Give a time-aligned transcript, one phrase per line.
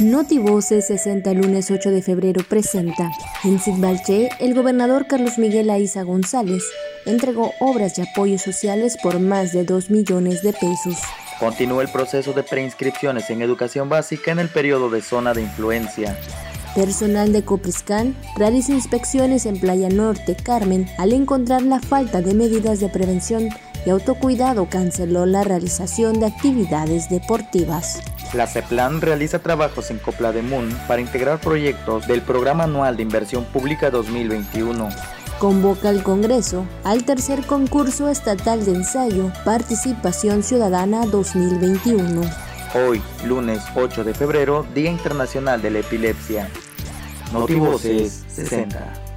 [0.00, 3.10] Notivoces 60 lunes 8 de febrero presenta.
[3.44, 6.64] En Sidbalche, el gobernador Carlos Miguel Aiza González
[7.04, 10.96] entregó obras de apoyo sociales por más de 2 millones de pesos.
[11.38, 16.16] Continúa el proceso de preinscripciones en educación básica en el periodo de zona de influencia.
[16.74, 22.80] Personal de Copriscan realiza inspecciones en Playa Norte, Carmen, al encontrar la falta de medidas
[22.80, 23.50] de prevención
[23.84, 28.00] y autocuidado canceló la realización de actividades deportivas.
[28.32, 33.02] La CEPLAN realiza trabajos en Copla de Moon para integrar proyectos del Programa Anual de
[33.02, 34.88] Inversión Pública 2021.
[35.40, 42.20] Convoca al Congreso al tercer concurso estatal de ensayo Participación Ciudadana 2021.
[42.74, 46.48] Hoy, lunes 8 de febrero, Día Internacional de la Epilepsia.
[47.32, 49.09] Notivoces 60.